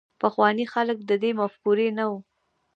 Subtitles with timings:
[0.21, 2.19] پخواني خلک د دې مفکورې نه وو.